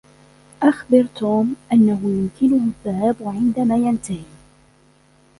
أخبر 0.63 1.05
توم 1.15 1.55
أنه 1.73 2.01
يمكنه 2.09 2.63
الذهاب 2.65 3.15
عندما 3.21 3.75
ينتهي. 3.77 4.23